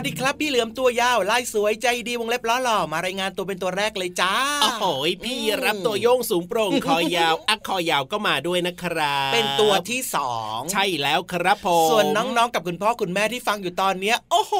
[0.00, 4.84] วัสดีครับ พี่เหลือมตัวยาวลายสวยใจดีวงเล็บล้อหล่อมารายงานตัวเป็นตัวแรกเลยจ้าโอ้โห
[5.24, 14.54] พี่รับตัวโยงสูงโปร่งคอยาวอักคอยาวก็มาด้วยนะครับ เป็นตัวที่สองใช่แล้วครับผมส่วนน้องๆกับคุณพ่อคุณแม่ที่ฟังอยู่ตอนเนี้ย โอ้โห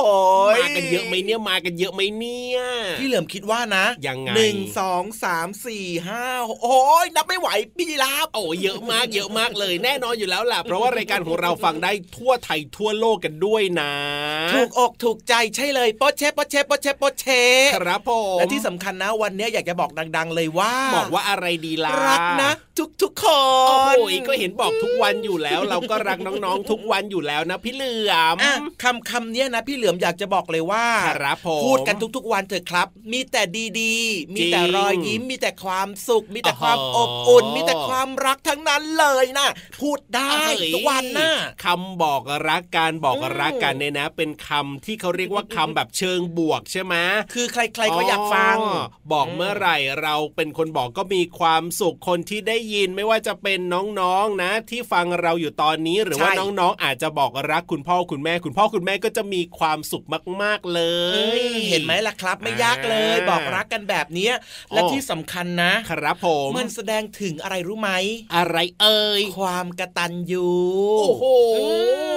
[0.56, 2.58] มากันเยอะไหมเนี่ยมากันเยอะไหมเนี่ย
[3.00, 6.24] พี่เหลือมคิดว่านะยังไงหนึ่งสองสามสี่ห้า
[6.62, 13.92] โอ้ยนับไม่ไหวพี่ลาบโอ้เยอะมากเยอะมากเลยแน่นอนอยู่แล้วล่ะเพราะว่ารายการของเราฟังได้ทั่วไทยทั่วโลกกันด้วยนะ
[14.54, 17.44] ถูกอกถูกใจใช่เลยโปะเชะโปะเชะโปะเชะโปะเชะ
[17.76, 23.24] ครับผมและที่สำคัญนะวันนี้อยากจะบอกดัง ๆ เลยว่า บอกว่าอะไรดีล่ะรักนะ ทุกทุกๆค
[23.68, 33.42] โอ้นโหก็เห็นบอกทุกวันอยู่แล้ว เราก็รักน้องๆ ทุกวันอยู่แล้วนะพี่เหลือมอะคำคำเนี้ยนะพี่เหลือมอยากจะบอกเลยว่าครับผมพูดกันทุกๆวันเถอะครับ มีแต่
[33.80, 39.48] ดีๆ มีแต่จริงรอยยิ้มมีแต่ความสุข มีแต่ความโอ้อโหบอุ่น มีแต่ความรักทั้งนั้นเลยนะ
[39.80, 41.30] พูดได้เฮ้ยทุกวันนะ
[41.64, 46.94] คำบอกรักการบอกอืมรักกันเนี่ยนะ เป็นคำที่เขาเรียกว่าคำแบบเชิงบวกใช่ไหม
[47.34, 53.60] คือใครๆก็อยากฟังอ๋อบอกเมื่อไหร่เราเป็นคนบอกก็มีความสุขคนที่ได้ยินไม่ว่าจะเป็น
[54.00, 60.04] น้องๆนะ ที่ฟังเราอยู่ตอนนี้หรือว่าใช่น้องๆ อาจจะบอกรักคุณพ่อคุณแม่ คุณพ่อคุณแม่ก็จะมีความสุข
[60.42, 60.80] มากๆเล
[61.14, 64.34] เอ้ยยเห็นไหมล่ะครับ ไม่ยากเลยอ่าบอกรักกันแบบเนี้ย
[64.72, 67.90] และโอ้ที่สำคัญนะ ครับผมมันแสดงถึงอะไรรู้ไหม
[68.36, 70.48] อะไรเอ่ยความกระตันยู
[71.00, 71.24] โอ้โห
[71.56, 71.66] อื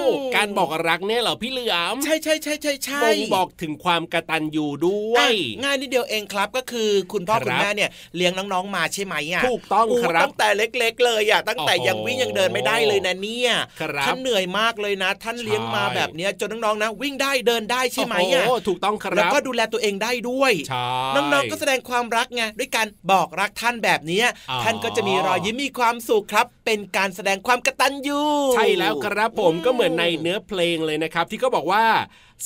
[0.04, 28.22] มการบอกรักเนี่ยเหรอพี่เหลือมใช่ใช่ใช่ใช่ใช่บ่งบอกถึงความกระตันยูด้วอะยง่ายนิดเดียวเองครับก็คือคุณพ่อครับคุณแม่เนี่ยเลี้ยงน้องๆมาใช่ไหมอะถูกต้องโครับตั้งแต่เล็ก ๆ เลยอะตั้งแต่โอ้โหยังวิ่งยังเดินไม่ได้เลยนะเนี่ยครับท่านเหนื่อยมากเลยนะ ท่านเลี้ยงมาใช่แบบเนี้ยจนน้องๆนะ วิ่งได้เดินได้ใช่ไหมอะโอ้โถูกต้องครับแล้วก็ดูแลตัวเองได้ด้วยใช่น้องๆก็แสดงความรักไงด้วยการบอกรักท่านแบบเนี้ยอ๋อท่านก็จะมีรอยยิ้มมีความสุขครับ เป็นการแสดงความกตัญญู
[28.54, 31.84] ใช่แล้วครับผมก็เหมือนในเนื้อเพลงเลยนะครับ ที่เขาบอกว่า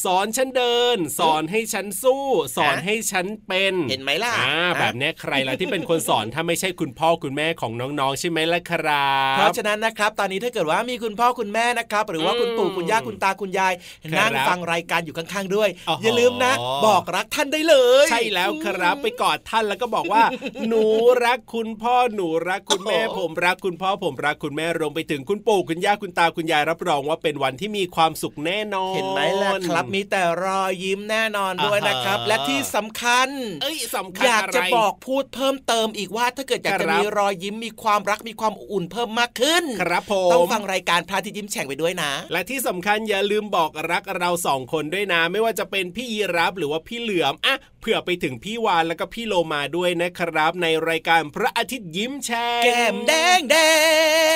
[0.05, 2.25] สอนฉันเดิน สอนให้ฉันสู้
[2.57, 13.73] สอนให้ฉันเป็นเห็นไหมล่ะอ่าแบบเนี้ยใครล่ะที่เป็นคนสอนถ้าไม่ใช่คุณพ่อคุณแม่ของน้องๆใช่ไหมล่ะครับเพราะฉะนั้นนะครับ ตอนนี้ถ้าเกิดว่ามีคุณพ่อคุณแม่นะครับ หรือว่าคุณปู่คุณย่าคุณตาคุณยาย
[14.13, 16.53] ครับนั่งฟังรายการอยู่ข้างๆด้วยโอ้โหอย่าลืมนะ
[16.87, 20.25] บอกรักท่านได้เลย ใช่แล้วครับไปกอดท่านแล้วก็บอกว่า
[20.69, 20.85] หนู
[21.25, 33.29] รักคุณพ่อหนูรักคุณแม่โอ้โหผมรักคุณพ่อผมรักคุณแม่รวมไปถึงคุณปู่คุณย่าคุณตาคุณยายรับรองว่าเป็นวันที่มีความสุขแน่นอนเห็นไหมล่ะครับมีแต่รอยยิ้มแน่นอนด้วยนะครับอ่าฮะและที่สำคัญ
[33.63, 53.57] เอ้ยสำคัญอยากจะไรบอกพูดเพิ่มเติมอีกว่าถ้าเกิดอยากจะครับมีรอยยิ้มมีความรักมีความอบอุ่นเพิ่มมากขึ้น ครับผมต้องฟังรายการพระอาทิตย์ยิ้มแฉ่งไปด้วยนะ และที่สำคัญอย่าลืมบอกรักเราสองคนด้วยนะ ไม่ว่าจะเป็นพี่ยีรับหรือว่าพี่เหลือมอะเผื่อไปถึงพี่วานแล้วก็พี่โลมาด้วยนะครับ ในรายการพระอาทิตย์ยิ้มแฉ่งแก้มแดงแด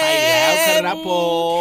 [0.00, 0.54] งใช่แล้ว
[0.84, 1.10] ครับผ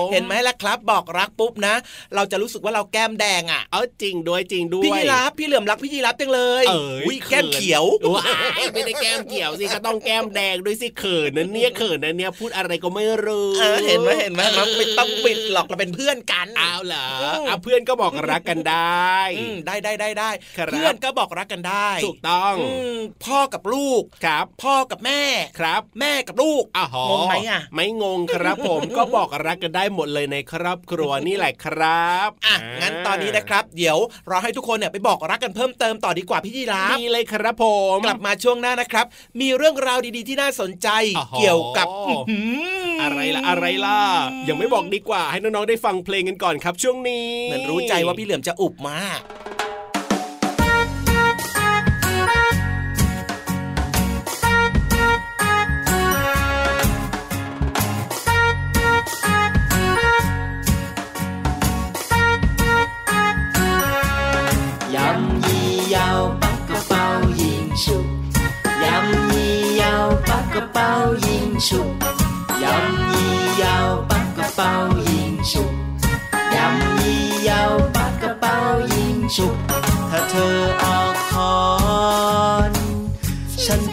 [0.04, 1.76] มเห็นไหมล่ะครับ บอกรักปุ๊บนะ
[2.16, 7.86] เราจะรู้สึกว่าเราแก้มแดงอะเอาจริงด้วยจริงด้วยพี่ยีรับพี่เหลือมรักพี่ยีรับจังเลยเอ้ยอุ๊ยแก้มเขียว
[8.16, 8.30] ว้า
[8.62, 25.22] ยไม่ได้แก้มเขียวสิก็ต้องแก้มแดงด้วยสิเขินนะเนี่ยเขินนะเนี่ยพูดอะไรก็ไม่รู้เออเห็นไหมเห็นไหมเราไม่ต้องปิดหรอกเราเป็นเพื่อนกันเอาเหรออืมเอาเพื่อนก็บอกรักกันได้อืมได้ได้ได้ได้ครับเพื่อนก็บอกรักกันได้ ถูกต้องอืมพ่อกับลูกครับ พ่อกับแม่
[25.60, 33.98] ครับ แม่กับลูกอ้าวงงไหมอะไม่งงครับผมก็บอกรักกันได้หมดเลยในครอบครัวนี่แหละครับอะงั้นตอนนี้นะครับเดี๋ยว
[34.28, 37.66] เราให้ทุกคนเนี่ยไปบอกรักกันเพิ่มเติมต่อดีกว่าพี่ยีราฟมีเลยครับผ
[37.96, 39.06] มกลับมาช่วงหน้านะครับ
[39.42, 42.40] มีเรื่องราวดีๆที่น่าสนใจอ๋อเกี่ยวกับอื้อหื
[43.02, 44.00] อะไรล่ะอะไรล่ะ
[44.50, 49.20] ยังไม่บอกดีกว่า ให้น้องๆได้ฟังเพลงกันก่อนครับ ช่วงนี้เหมือนรู้ใจว่าพี่เหลือมจะอุบมาก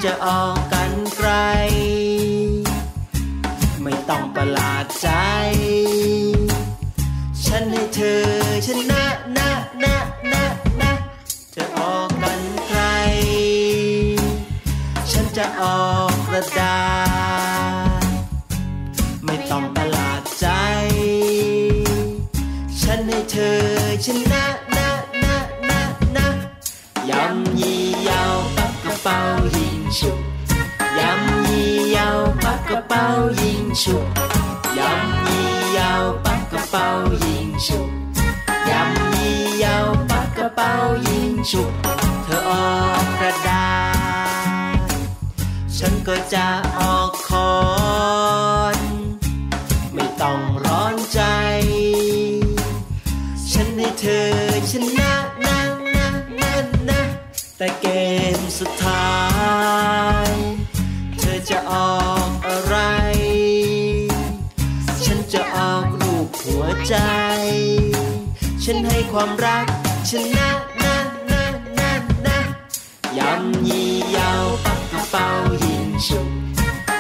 [0.07, 1.31] จะออกกันไกล
[3.83, 5.09] ไม่ต้องประหลาดใจ
[7.45, 8.36] ฉันให้เธอ
[33.77, 34.07] ยิงฉุก
[34.79, 36.87] ยำยี่ยาวปักกระเป๋า
[37.25, 37.89] ยิงฉุก
[38.71, 40.73] ยำยี่ยาวปักกระเป๋า
[41.09, 41.73] ยิงฉุก
[42.25, 43.69] เธอออกกระดา
[44.89, 44.91] ษ
[45.77, 46.47] ฉันก็จะ
[46.79, 47.53] ออกคอ
[48.77, 48.79] น
[49.95, 51.21] ไม่ต้องร้อนใจ
[53.53, 54.29] ฉันให้เธอ
[54.71, 55.13] ชนะ
[55.47, 55.61] นะ
[55.97, 56.09] นะ
[56.41, 56.53] นะ
[56.89, 57.01] นะ
[57.57, 57.87] แต่เก
[58.37, 59.16] มสุดท้าย
[69.19, 69.67] ความรัก
[70.11, 70.49] ชนะ
[70.83, 70.97] นะ
[71.31, 71.45] นะ
[71.79, 71.93] นะ
[72.27, 72.39] นะ
[73.19, 75.27] ยำยี่ยาวปักกระเป๋า
[75.65, 76.29] ยิงฉุก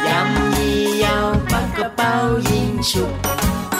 [0.06, 2.12] ยำยี่ยาวปักกระเป๋า
[2.50, 3.12] ยิงฉุก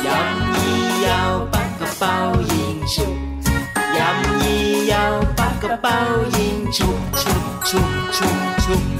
[0.07, 2.15] ยำยี่ยาวปักกระเป๋า
[2.53, 3.17] ยิงฉุก
[3.97, 4.63] ยำยี่
[4.93, 5.99] ยาวปักกระเป๋า
[6.37, 8.96] ยิงฉุกฉุกฉุกฉุกฉุก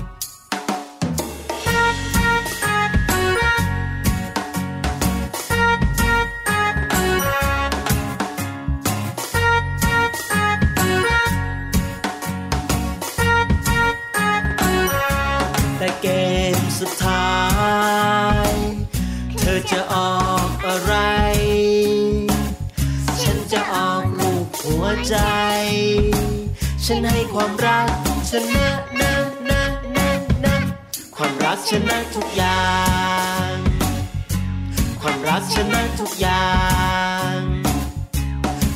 [19.73, 20.95] จะออกอะไร
[23.23, 25.17] ฉันจะออกรูปหัวใจ
[26.85, 27.89] ฉันให้ความรัก
[28.31, 28.67] ชนะ
[29.01, 29.13] นะ
[29.49, 29.63] นะ
[29.97, 30.09] นะ
[30.45, 30.57] นะ
[31.17, 32.67] ความรักชนะทุกอย่า
[33.51, 33.53] ง
[35.01, 36.51] ความรักชนะทุกอย่า
[37.37, 37.39] ง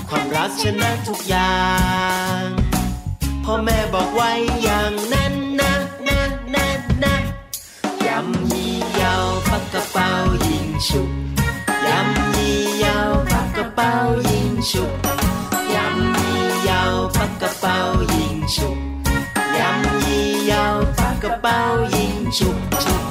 [0.08, 1.58] ความรักชนะทุกอย่า
[2.40, 2.42] ง
[3.44, 4.30] พ่อแม่บอกไว้
[4.62, 5.72] อย่างนั้นนะ
[6.08, 6.20] นะ
[6.54, 6.66] นะ
[7.04, 7.14] นะ
[8.06, 10.10] ยำยี่ยาวปักกระเป๋า
[10.88, 11.10] ฉุบ
[11.86, 13.92] ยำยี่ยาวปักกระเป๋า
[14.30, 14.92] ยิงฉุบ
[15.74, 17.76] ยำยี่ยาวปักกระเป๋า
[18.14, 18.78] ยิงฉุบ
[19.58, 21.58] ยำยี่ยาวปักกระเป๋า
[21.94, 23.09] ยิงฉุบฉุบ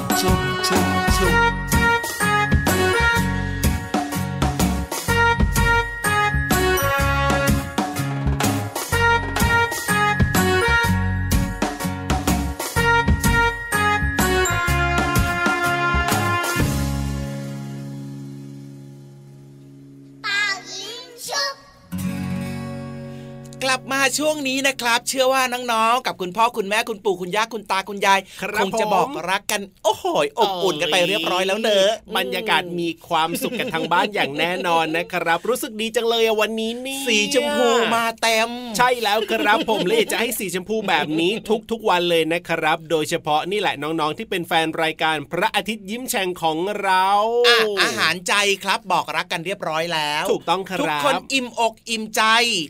[24.18, 41.32] ช่วงนี้นะครับ เชื่อว่าน้องๆ กับคุณพ่อคุณแม่คุณปู่คุณย่าคุณตาคุณยายครับคงจะบอกรักกันโอ้โหยอบอุ่นกันไปเรียบร้อยแล้วเนอะบรรยากาศมีความสุขกันทางบ้านอย่างแน่นอนนะครับ รู้สึกดีจังเลยอะวันนี้นี่สีชมพูมาเต็ม ใช่แล้วครับผมเลยอยากจะให้สีชมพูแบบนี้
[41.70, 47.08] ทุกๆวันเลยนะครับ โดยเฉพาะนี่แหละน้องๆที่เป็นแฟนรายการพระอาทิตย์ยิ้มแฉ่งของเรา
[47.48, 52.22] อะอาหารใจครับบอกรักกันเรียบร้อยแล้ว ถูกต้องครับทุกคนอิ่มอกอิ่มใจ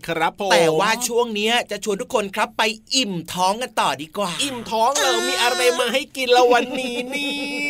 [0.08, 2.62] ครับผมแต่ว่าช่วงเนี้ยจะชวนทุกคนครับไป
[2.96, 7.69] อิ่มท้องกันต่อดีกว่า อิ่มท้องเลยมีอะไรมาให้กินละวันนี้เนี่ยอ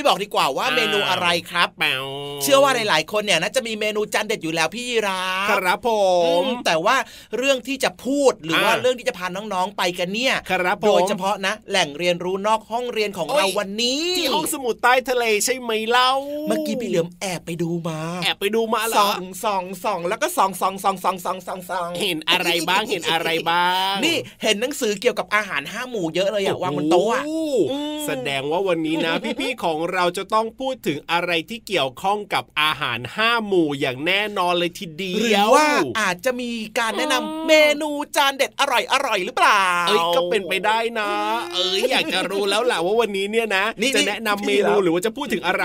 [0.00, 2.06] ไม่บอกดีกว่าว่าเมนูอะไรครับแปว
[2.42, 5.88] เชื่อว่าหลาย ๆ คนเนี่ยน่าจะมีเมนูจานเด็ดอยู่แล้วพี่ยีราฟครับผ
[6.24, 6.96] อืมมแต่ว่า
[7.36, 16.10] เรื่องที่จะพูดหรือว่าอ่าเรื่องที่จะพาน้องๆไปกันเนี่ยครับผมโดยเฉพาะนะ แหล่งเรียนรู้นอกห้องเรียนของโอ้ยเราวันนี้ที่ห้องสมุดใต้ทะเลใช่ไหมเล่า
[16.46, 35.68] เมื่อกี้พี่เหลือมแอบไปดูมา แอบไปดูมาเหรส่อองส่องส่องแล้วก็ส่องส่องส่องส่องส่องส่องส่องเห็นอะไรบ้างเห็นอะไรบ้าง นี่เห็นหนังสือเกี่ยวกับอาหารห้าหมู่เยอะเลยอะวางบนโต๊ะอะโอ้อืมแสดงว่าวันนี้นะพี่ๆของเราจะต้องพูดถึงอะไรที่เกี่ยวข้องกับอาหารห้าหมู่อย่างแน่นอนเลยทีเดียวหรือว่า
[36.00, 41.10] อาจจะมีการแนะนำเมนูจานเด็ดอร่อยอร่อยหรือเปล่า เอ้ยก็เป็นไปได้นะ
[41.52, 45.64] เอ้ยอยากจะรู้แล้วแหละว่าวันนี้เนี่ยนะนี่จะนี่แนะนำเมพี่นูแล้วหรือว่าจะพูดถึงอะไร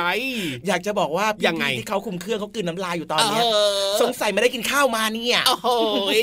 [0.67, 3.57] อยากจะบอกว่าพี่ยังไงๆที่เขาคุมเครื่องเขากลืนน้ำลายอยู่ตอนเนี้ยเอ
[3.91, 5.67] อสงสัยไม่ได้กินข้าวมาเนี่ยโอ้โห
[6.17, 6.21] ย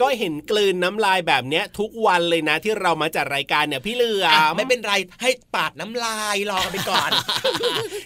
[0.00, 7.10] ก็เห็นกลืนน้ำลายแบบเนี้ยทุกวันเลยนะที่เรามาจัดรายการเนี่ยพี่เหลืออะมไม่เป็นไรให้ปาดน้ำลายรอกันไปก่อน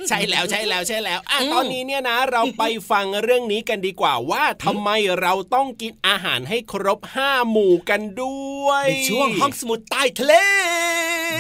[0.09, 10.35] ใช่แล้วใช่แล้วใช่แล้วอะอืมตอนนี้เนี่ยนะเราไปฟังเรื่องนี้กันดีกว่าว่าทำไมเราต้องกินอาหารให้ครบห้าหมู่กันด้วยในช่วงห้องสมุดใต้ทะเล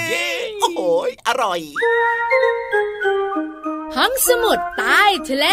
[0.08, 0.26] เย้
[0.60, 0.80] โอ้โห
[1.28, 1.60] อร่อย
[3.96, 5.46] ห้องสมุดใต้ทะเล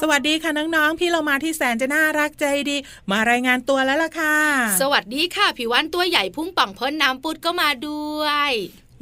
[0.00, 2.76] สวัสดีค่ะน้องๆ พี่เรามาที่แสนจะน่ารักใจดี
[3.10, 4.36] มารายงานตัวแล้วล่ะค่ะ
[4.80, 8.52] สวัสดีค่ะผิววันตัวใหญ่พุ่งป่องพ้นน้ำปุดก็มาด้วย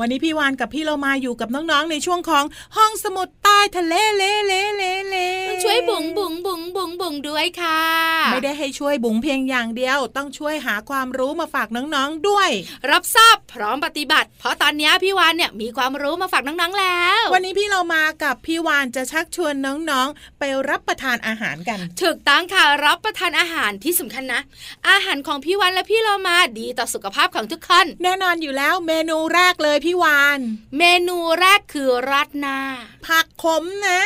[0.03, 2.45] วันนี้พี่วานกับพี่เรามาอยู่กับน้องๆในช่วงของ
[2.77, 5.17] ห้องสมุดใต้ทะเลเลเลเลเล
[5.65, 7.81] ช่วยบุ๋งบุ๋งบุ๋งบุ๋งบุ๋งด้วยค่ะ
[8.33, 12.51] ไม่ได้ให้ช่วยบุ๋งเพียงอย่างเดียว ต้องช่วยหาความรู้มาฝากน้องๆด้วย
[12.91, 19.55] รับทราบพร้อมปฏิบัติ เพราะตอนนี้พี่วานเนี่ยมีความรู้มาฝากน้องๆแล้ว วันนี้พี่เรามากับพี่วานจะชักชวน
[19.91, 24.41] น้องๆ ไปรับประทานอาหารกันถูกต้องค่ะรับประทานอาหารที่สำคัญนะ
[24.89, 30.41] อาหารของพี่วานและพี่เรามาดีต่อสุขภาพของทุกคนแน่นอนอยู่แล้วเมนูแรกเลยพี่วาน
[30.79, 32.59] เมนูแรกคือราดหน้า
[33.07, 34.01] ผักขมนะ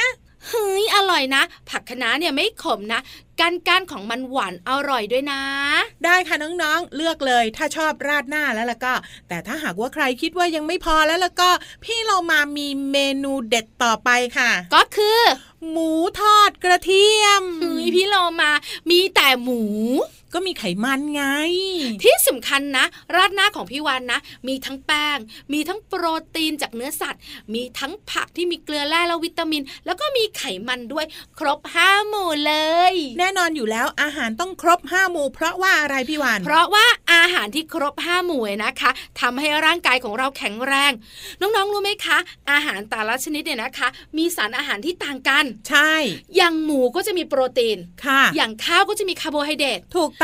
[0.49, 3.01] เฮ้ยอร่อยนะ ผักคะน้าเนี่ยไม่ขมนะ
[3.41, 5.41] ก้านก้านๆของมันหวานอร่อยด้วยนะ
[6.05, 8.95] ได้ค่ะน้องๆ เลือกเลยถ้าชอบราดหน้าแล้วล่ะก็
[9.29, 11.51] แต่ถ้าหากว่าใครคิดว่ายังไม่พอแล้วล่ะก็
[11.85, 15.21] พี่เรามามีเมนูเด็ดต่อไปค่ะ ก็คือ
[15.71, 18.51] หมูทอดกระเทียมเฮ้ยพี่โลมา
[18.91, 19.63] มีแต่หมู
[20.35, 21.25] ก็มีไขมันไง
[22.03, 25.19] ที่สำคัญนะ ราดหน้าของพี่วานนะ มีทั้งแป้ง
[25.53, 27.21] มีทั้งโปรตีนจากเนื้อสัตว์
[27.55, 31.07] มีทั้งผักที่มีเกลือแร่และวิตามิน แล้วก็มีไขมันด้วย
[31.39, 32.55] ครบห้าหมู่เล
[32.93, 40.93] ย แน่นอนอยู่แล้วอาหารต้องครบห้าหมู่เพราะว่าอะไรพี่วานเพราะว่าอาหารที่ครบห้าหมู่เนี่ยนะคะทำให้ร่างกายของเราแข็งแรง
[41.41, 42.19] น้องๆรู้ไหมคะ
[42.51, 45.93] อาหารแต่ละชนิดเนี่ยนะคะ มีสารอาหารที่ต่างกัน ใช่
[46.37, 50.24] อย่างหมูก็จะมีโปรตีนค่ะ อย่างข้าวก็จะมีคาร์โบไฮเดรตถูกต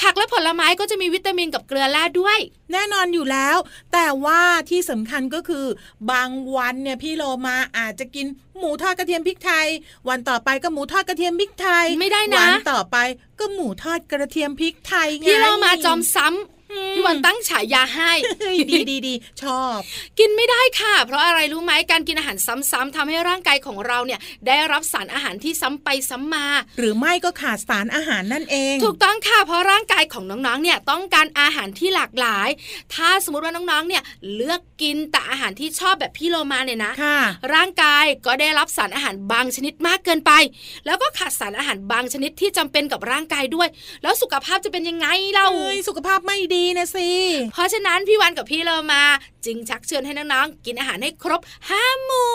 [0.00, 2.38] ผักและผลไม้ก็จะมีวิตามินกับเกลือแร่ด้วย
[2.72, 3.56] แน่นอนอยู่แล้ว
[3.92, 4.40] แต่ว่า
[4.70, 5.66] ที่สำคัญก็คือ
[6.10, 8.26] บางวันเนี่ยพี่โลมาอาจจะกิน
[8.58, 9.66] หมูทอดกระเทียมพริกไทย
[10.08, 12.96] วันต่อไปก็หมูทอดกระเทียมพริกไทยไม่ได้นะวันต่อไป
[13.40, 16.57] ก็หมูทอดกระเทียมพริกไทยไงพี่โลมาจอมซ้ำ
[16.94, 19.78] พี่วาฬตั้งฉายาให้เฮ้ยดีดีดีชอบ
[20.18, 26.46] กินไม่ได้ค่ะ เพราะอะไรรู้ไหมการกินอาหารซ้ำๆทำให้ร่างกายของเราเนี่ย ได้รับสารอาหารที่ซ้ำไปซ้ำมา
[26.78, 32.48] หรือไม่ก็ขาดสารอาหารนั่นเอง ถูกต้องค่ะเพราะร่างกายของน้องๆเนี่ยต้องการอาหารที่หลากหลาย
[32.94, 34.02] ถ้าสมมติว่าน้องๆเนี่ย
[34.34, 37.20] เลือกกินแต่อาหารที่ชอบแบบพี่โลมาเนี่ยนะค่ะ
[37.54, 40.32] ร่างกายก็ได้รับสารอาหารบางชนิดมากเกินไป
[40.86, 43.68] แล้วก็ขาดสารอาหารบางชนิดที่จำเป็นกับร่างกายด้วย
[44.02, 47.10] แล้วสุขภาพจะเป็นยังไงเล่าเอ้ยสุขภาพไม่ดีนะสิ
[47.52, 49.02] เพราะฉะนั้นพี่วันกับพี่เรามา
[49.44, 51.40] จึงชักชวนให้น้องๆกินอาหารให้ครบ
[51.70, 52.28] ห้าหมู่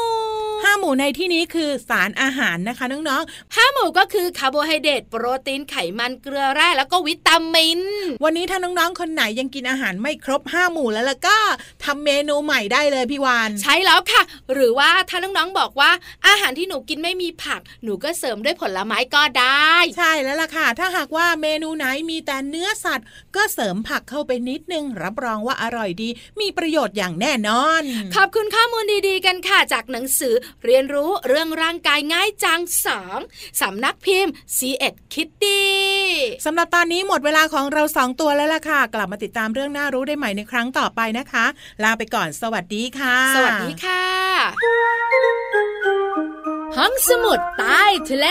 [0.64, 3.24] ห้าหมู่ในที่นี้คือสารอาหารนะคะน้อง
[3.56, 11.38] ห้าหมู่ก็คือคาร์โบไฮเดรตโปรตีนไขมันเกลือแร่แล้วก็วิตามินๆวันนี้ถ้าน้องๆคนไหนยังกินอาหารไม่ครบห้าหมู่แล้วล่ะก็
[11.84, 14.22] ทำเมนูใหม่ได้เลยพี่วาฬใช่แล้วค่ะ
[14.54, 15.92] หรือว่าถ้าน้องๆบอกว่า
[16.28, 26.10] อาหารที่หนูกินไม่มีผัก หนูก็เสริมด้วยผลไม้ก็ได้ ใช่แล้วล่ะค่ะ ถ้าหากว่าเมนูไหนมีแต่เนื้อสัตว์ ก็เสริมผักเข้าไปนิดนึงรับรองว่าอร่อยดี
[26.42, 27.84] มีประโยชน์อย่างแน่นอน
[28.16, 30.34] ขอบคุณข้อมูลดีๆ กันค่ะ จากหนังสือ
[30.66, 33.20] เรียนรู้เรื่องร่างกายง่ายจังสอง
[33.62, 35.74] สำนักพิมพ์ c ีเอ็ดคิตตี้
[36.46, 41.46] สำหรับตอนนี้หมดเวลาของเราสองตัวแล้วล่ะค่ะ กลับมาติดตามเรื่องน่ารู้ได้ใหม่ในครั้งต่อไปนะคะ
[41.84, 44.04] ลาไปก่อนสวัสดีค่ะ สวัสดีค่ะ
[46.78, 48.28] ห้องสมุดใต้ทะเล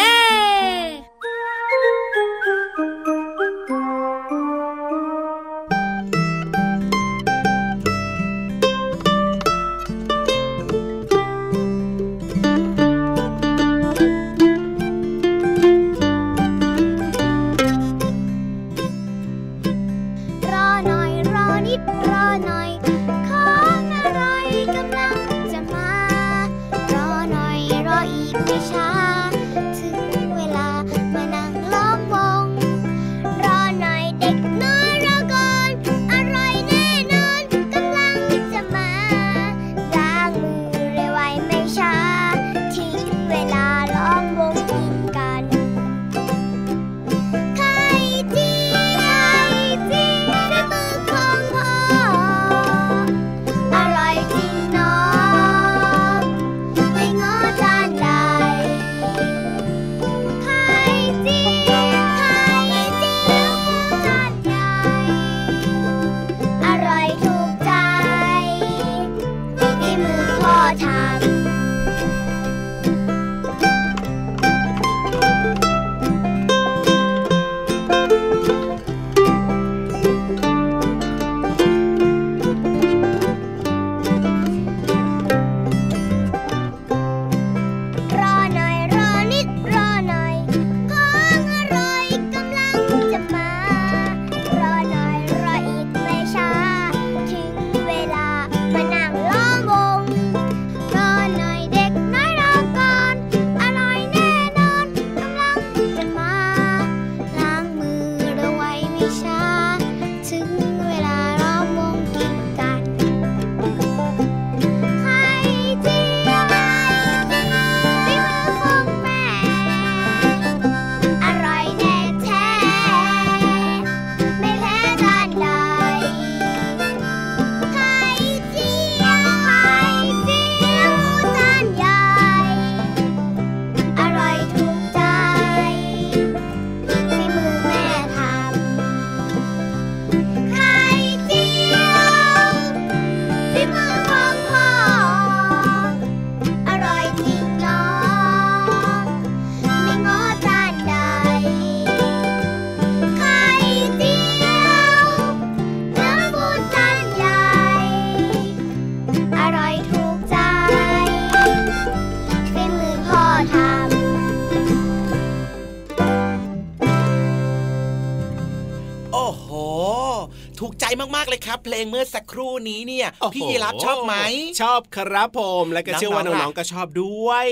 [171.52, 174.14] ครับ เพลงเมื่อสักครู่นี้เนี่ยโอ้โหพี่ยีรับชอบไหม
[174.60, 177.48] ชอบครับผมและก็เชื่อว่าน้องๆน้องๆก็ชอบด้วย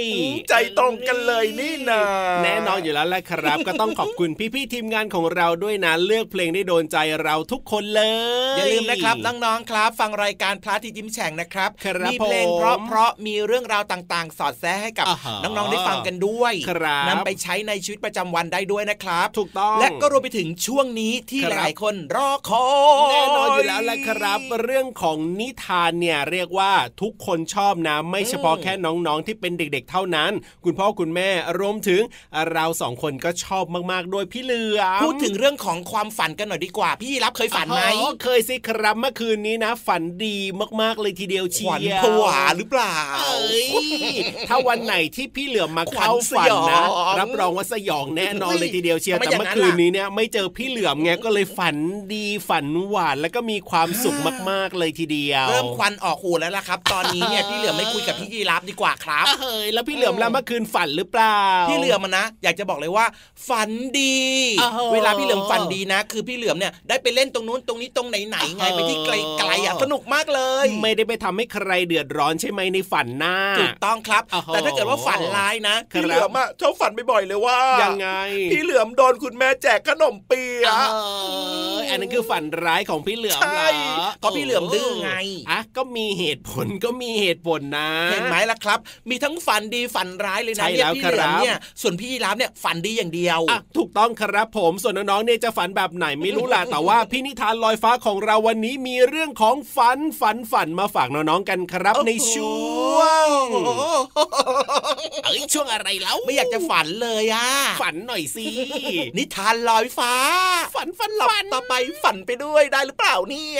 [0.49, 2.03] ใจตรงกันเลยนี่นะ
[2.43, 8.03] แน่นอนอยู่แล้วแหละครับ ก็ต้องขอบคุณพี่ๆทีมงานของเราด้วยนะเลือกเพลงได้โดนใจเราทุกคนเล
[8.55, 22.67] ย อย่าลืมนะครับน้องๆครับ ฟังรายการพระอาทิตย์ยิ้มแฉ่งนะครับครับมีเพลงผมเพราะเพราะมีเรื่องราวต่างๆ สอดแทรกให้กับอ่าฮะน้องๆได้ฟังกันด้วยครับนำไปใช้ในชีวิตประจำวันได้ด้วยนะครับ ถูกต้องและก็รวมไปถึงช่วงนี้ที่ครับหลายๆคนรอคอ
[23.07, 26.73] ยแน่นอนอยู่แล้วแหละครับ เรื่องของนิทานเนี่ยเรียกว่า
[27.03, 30.33] ทุกคนชอบนะไม่เฉพาะแค่น้องๆที่เป็นเด็ก ๆ เท่านั้น
[30.65, 31.29] คุณพ่อคุณแม่
[31.61, 32.01] รวมถึง
[32.53, 40.37] เราสองคนก็ชอบมากๆด้วยพี่เหลือมพูดถึงเรื่องของความฝันกันหน่อยดีกว่า พี่รับเคยฝันไหมอ๋อเคยสิครับเมื่อคืนนี้นะ ฝันดี
[40.81, 43.71] มากๆเลยทีเดียวเชีขวัญยวผวาหรือเปล่าเอ้ย
[44.49, 51.77] ถ้าวันไหนที่พี่เหลือมมาขวัญเข้าฝันนะสยองรับรองว่าสยองแน่นอนเลยทีเดียวเชียวทำไมแต่อย่างเมื่อนั้นคืนล่ะนี้เนี่ยไม่เจอพี่เหลือมไงก็เลยฝัน
[52.15, 54.17] ดีฝันหวานแล้วก็มีความสุข
[54.51, 61.41] มากๆเลยทีเดียว เริ่มควันออกหูแล้วล่ะครับ ตอนนี้เนี่ยพี่เหลือมไม่คุยกับพี่ยีรับดีกว่าครับเฮ้ยแล้วพี่เหลือมแล้วเมื่อคืนฝันหรือเปล่า
[61.71, 63.07] พี่เหลือมอะนะ อยากจะบอกเลยว่า
[63.49, 64.19] ฝันดี
[64.61, 78.09] อ้าวเวลาพี่เหลือมฝันดีนะ คือพี่เหลือมเนี่ยได้ไปเล่นตรงนู้นตรงนี้ตรงไหนๆไงอ้าวไปที่ไกลๆอะสนุกมากเลย ไม่ได้ไปทำให้ใครเดือดร้อนใช่ไหมในฝันหน้าถูกต้องครับอ้าวแต่ถ้าเกิดว่าฝันร้ายนะครับพี่เหลือมอะชอบฝันบ่อยๆเลยว่ายังไง
[78.53, 80.97] พี่เหลือมโดนคุณแม่แจกขนมเปี๊ยะเอ
[81.77, 85.13] ออันนั้นคือฝันร้ายของพี่เหลือมเหรใช่อเพราะพี่เหลือมดื้อไง
[85.51, 88.79] อะก็มีเหตุผลก็มีเหตุผลนะ เห็นไหมล่ะครับ
[89.11, 102.55] มีทั้งฝันดีฝันร้ายเลยใช่นะเนี่ยแล้วพี่เหลือมครับเนี่ยส่วนพี่ยีรับเนี่ยฝันดีอย่างเดียวอะถูกต้องครับผมส่วนน้องๆเนี่ยจะฝันแบบไหนไม่รู้ล่ะแต่ว่าพี่นิทานลอยฟ้าของเราวันนี้มีเรื่องของฝันฝันฝันมาฝากน้องๆกันครับในช่
[102.97, 103.39] วง
[105.25, 107.49] เอ้ยช่วงอะไรแล้วไม่อยากจะฝันเลยอะ
[107.83, 108.47] ฝันหน่อยสิ
[109.17, 110.15] นิทานลอยฟ้า
[110.75, 113.60] ฝันฝันหลับฝันต่อไปฝันไปด้วยได้หรือเปล่าเนี่ย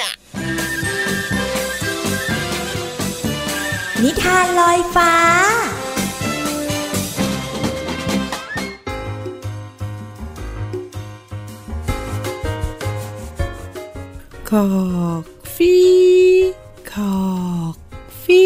[4.03, 5.13] นิทานลอยฟ้า
[14.51, 14.69] ขอ
[15.21, 15.23] ก
[15.57, 15.75] ฟี
[16.93, 17.19] ขอ
[17.73, 17.75] ก
[18.25, 18.45] ฟี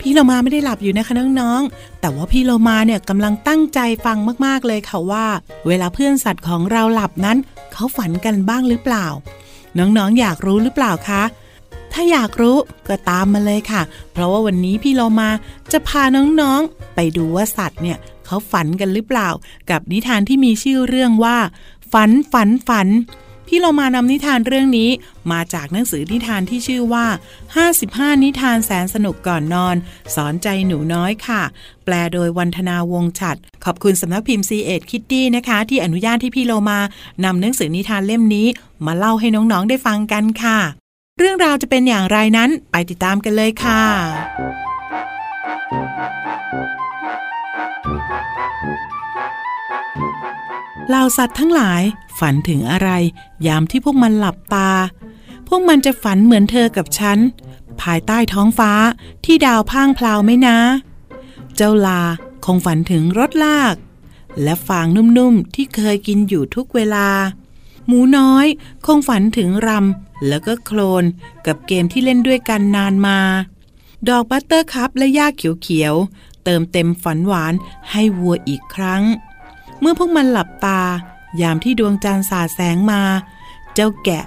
[0.00, 5.26] พี่เรามาไม่ได้หลับอยู่นะคะน้องๆ แต่ว่าพี่เรามาเนี่ยกำลังตั้งใจฟังมากๆเลยค่ะว่า
[5.66, 7.38] เวลาเพื่อนสัตว์ของเราหลับนั้น
[7.72, 9.06] เขาฝันกันบ้างหรือเปล่า
[9.78, 11.22] น้องๆ อยากรู้หรือเปล่าคะ
[11.92, 12.56] ถ้าอยากรู้
[12.88, 13.82] ก็ตามมาเลยค่ะ
[14.12, 15.30] เพราะว่าวันนี้พี่เรามา
[15.72, 16.02] จะพา
[16.40, 19.28] น้องๆ ไปดูว่าสัตว์เนี่ยเขาฝันกันหรือเปล่า
[19.70, 21.36] กับนิทานที่มีชื่อเรื่องว่า
[21.92, 22.88] ฝันฝันฝัน
[23.54, 24.90] พี่เรามานำนิทานเรื่องนี้
[25.32, 27.06] มาจากหนังสือนิทานที่ชื่อว่า
[27.64, 29.76] 55 นิทานแสนสนุกก่อนนอน
[30.14, 31.42] สอนใจหนูน้อยค่ะ
[31.84, 36.78] แปลโดยวันธนาวงฉัด ขอบคุณสำนักพิมพ์ C ีเอ็ดคิตตี้นะคะ ที่อนุญาตที่พี่เรามา
[37.24, 38.46] นำหนังสือนิทานเล่มนี้
[38.86, 40.58] มาเล่าให้น้องๆได้ฟังกันค่ะ
[41.18, 43.82] เรื่องราวจะเป็นอย่างไรนั้นไปติดตามกันเลยค่ะ
[50.88, 51.82] เหล่าสัตว์ทั้งหลาย
[52.18, 52.90] ฝันถึงอะไร
[53.46, 54.70] ยามที่พวกมันหลับตา
[55.48, 57.18] พวกมันจะฝันเหมือนเธอกับฉัน
[57.82, 58.72] ภายใต้ท้องฟ้า
[59.24, 60.58] ที่ดาวพร่างพราวไหมนะ
[61.56, 62.02] เจ้าลา
[62.44, 63.74] คงฝันถึงรถลาก
[64.42, 67.08] และฟางนุ่มๆที่เคยกินอยู่ทุกเวลา
[67.86, 68.46] หมูน้อย
[68.86, 71.04] คงฝันถึงรำแล้วก็โคลน
[71.46, 73.18] กับเกมที่เล่นด้วยกันนานมา
[74.08, 77.54] ดอก buttercup และหญ้าเขียวๆเติมเต็มฝันหวาน
[77.90, 79.02] ให้วัวอีกครั้ง
[79.82, 80.80] เมื่อพวกมันหลับตา
[81.40, 83.02] ยามที่ดวงจันทร์สาดแสงมา
[83.74, 84.24] เจ้าแกะ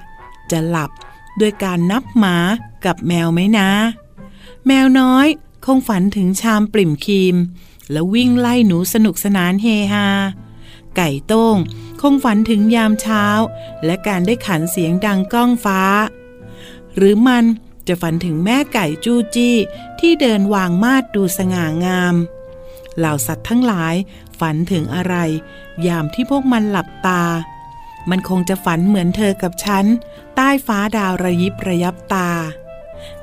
[0.51, 0.91] จะหลับ
[1.39, 2.37] ด้วยการนับหมา
[2.85, 3.69] กับแมวไหมนะ
[4.67, 5.27] แมวน้อย
[5.65, 7.35] คงฝันถึงชามปริ่มครีม
[7.91, 10.07] แล้ววิ่งไล่หนูสนุกสนานเฮฮา
[10.95, 11.57] ไก่โต้ง
[12.01, 13.25] คงฝันถึงยามเช้า
[13.85, 15.81] และการได้ขันเสียงดังก้องฟ้า
[16.95, 17.45] หรือมัน
[17.87, 19.55] จะฝันถึงแม่ไก่จู้จี้
[19.99, 22.15] ที่เดินวางมาดดูสง่างาม
[22.97, 23.95] เหล่าสัตว์ทั้งหลาย
[24.39, 25.15] ฝันถึงอะไร
[25.87, 27.23] ยามที่พวกมันหลับตา
[28.09, 29.85] มันคงจะฝันเหมือนเธอกับฉัน
[30.35, 32.29] ใต้ฟ้าดาวระยิบระยับตา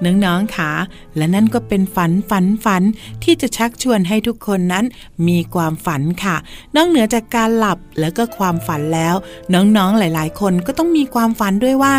[0.04, 0.70] น้องๆค่ะ
[1.16, 2.82] และนั่นก็เป็นฝันฝันฝัน
[3.22, 4.84] ที่จะชักชวนให้ทุกคนนั้น
[5.28, 6.36] มีความฝันค่ะ
[6.74, 9.14] นอกเหนือจากการหลับแล้วก็ความฝันแล้ว
[9.54, 11.94] น้องๆหลาย ๆ คนก็ต้องมีความฝันด้วยว่า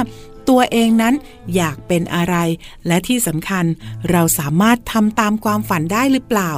[0.49, 1.13] ตัวเองนั้น
[1.55, 2.35] อยากเป็นอะไร
[2.87, 3.65] และที่สำคัญ
[4.11, 6.51] เราสามารถทำตามความฝันได้หรือเปล่า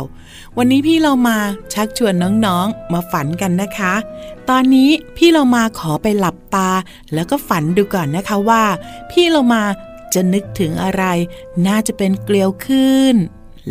[0.58, 1.38] วันนี้พี่เรามา
[1.74, 2.13] ชักชวน
[2.46, 3.94] น้องๆ มาฝันกันนะคะ
[4.50, 6.70] ตอนนี้พี่เรามาขอไปหลับตา
[7.13, 8.63] แล้วก็ฝันดูก่อนนะคะว่า
[9.12, 9.63] พี่เรามา
[10.13, 11.04] จะนึกถึงอะไร
[11.68, 13.15] น่าจะเป็นเกลียวขึ้น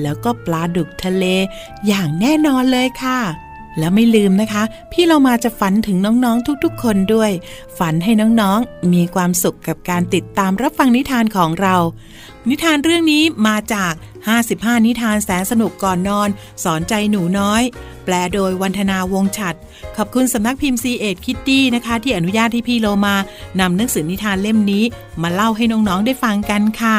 [0.02, 1.24] แล้วก็ปลาดุกทะเล
[1.86, 3.20] อย่างแน่นอนเลยค่ะ
[3.78, 7.30] และไม่ลืมนะคะ พี่เรามาจะฝันถึงน้องๆทุกๆ คนด้วย
[7.78, 11.76] ฝันให้น้องๆ มีความสุขกับการติดตามรับฟังนิทานของเรา
[12.48, 13.92] นิทานเรื่องนี้มาจาก
[14.40, 16.28] 55 นิทานแสนสนุกก่อนนอน
[16.64, 17.62] สอนใจหนูน้อย
[18.04, 19.54] แปลโดยวันธนาวงฉัด
[19.96, 23.16] ขอบคุณสำนักพิมพ์ซีเอ็ดคิตตี้นะคะ ที่อนุญาตให้พี่โลมา
[23.60, 24.84] นำหนังสือนิทานเล่มนี้
[25.22, 26.98] มาเล่าให้น้องๆได้ฟังกันค่ะ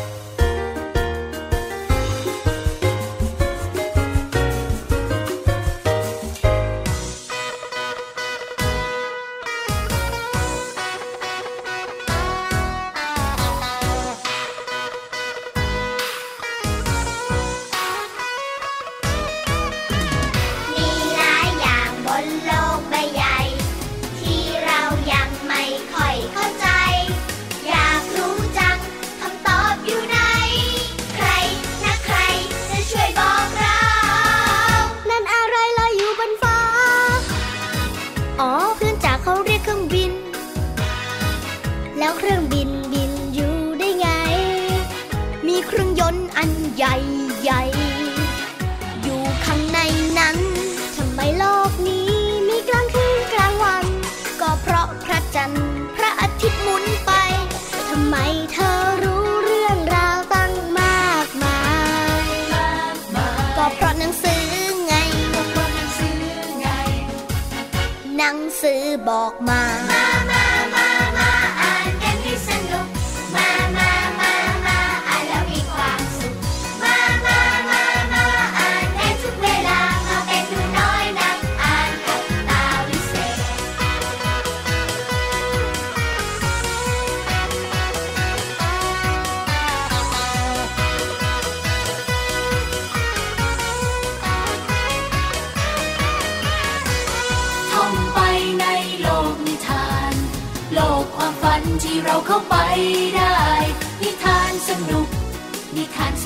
[68.61, 69.61] ซื้อบอกมา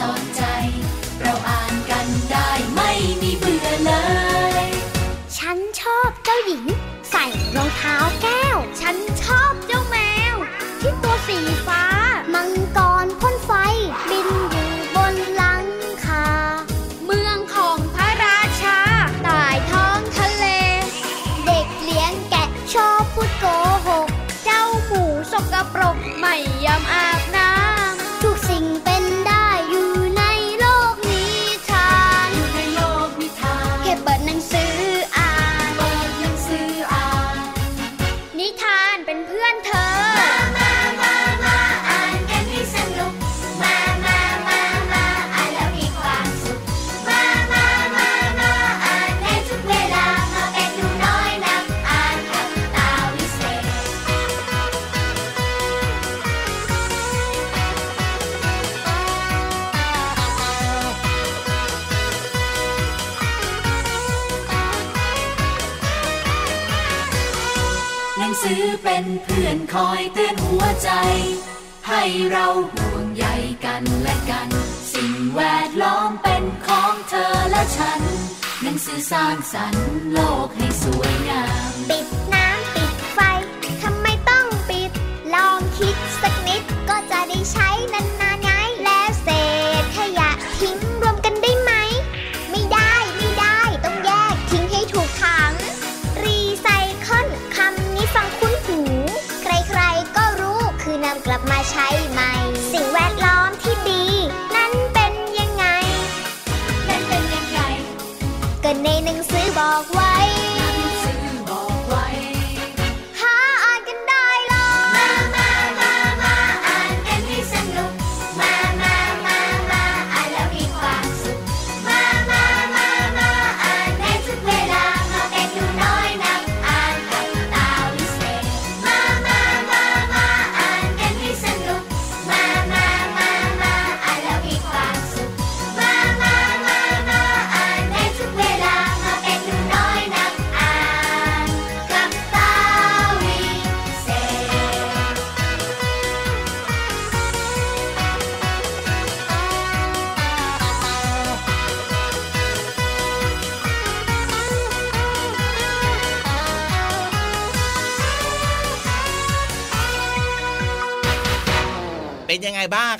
[0.08, 0.35] Oh.
[68.45, 70.89] ซื้อเป็นเพื่อนคอยเตือนหัวใจ
[71.88, 73.25] ให้เราห่วงใย
[73.65, 74.49] กันและกัน
[74.93, 78.01] สิ่งแวดล้อมเป็นของเธอและฉัน
[78.62, 83.19] หนังสือสร้างสรรค์โลกให้สวยงาม ปิดน้ำปิดไฟ
[83.84, 84.91] ทำไมต้องปิด
[85.34, 88.14] ลองคิดสักนิดก็จะได้ใช้นั้น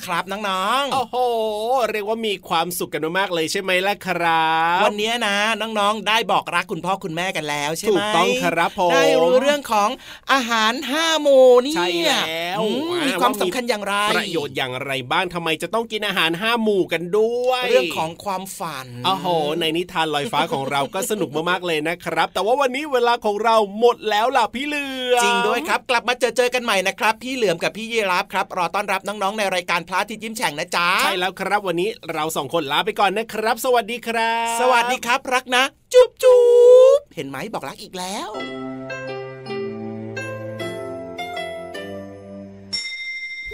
[0.04, 0.75] ครับน้อง
[1.90, 9.90] เรียกว่ามีความสุขกันมากๆเลยใช่ไหมล่ะครับๆวันนี้นะ น้องๆ ได้บอกรักคุณพ่อคุณแม่กันแล้วใช่ไหมถูกต้องครับผมได้รู้เรื่องของ
[10.32, 19.26] อาหารห้าหมู่เนี่ยใช่แล้วอืมมีความสำคัญอย่างไรประโยชน์อย่างไรบ้างทำไมจะต้องกินอาหารห้าหมู่กันด้วย เรื่องของความฝันโอ้โห
[19.60, 35.62] ในนิทานลอยฟ้าของเราก็สนุกมากๆเลยนะครับ แต่ว่าวันนี้เวลาของเราหมดแล้วล่ะพี่เหลือมจริงด้วยครับ กลับมาเจอเจอกันใหม่นะครับ พี่เหลือมกับพี่ยีรับครับรอต้อนรับน้องๆในรายการพระอาทิตย์ยิ้มแฉ่งนะจ๊ะใช่แล้วครับวันนี้เราสองคนลาไปก่อนนะครับ สวัสดีครับ สวัสดีครับ รักนะ
[35.92, 36.42] จุ๊บจุ๊
[36.96, 38.28] บเห็นไหมบอกรักอีกแล้ว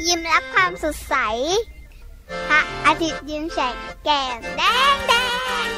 [0.06, 1.14] ยิ้มรับความสดใส
[2.48, 4.62] พระอาทิตย์ยิ้มแฉกแก้มแด
[4.94, 5.12] งแด
[5.66, 5.68] ง